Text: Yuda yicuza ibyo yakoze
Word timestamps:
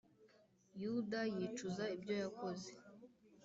Yuda 0.81 1.19
yicuza 1.35 1.83
ibyo 1.95 2.13
yakoze 2.21 2.71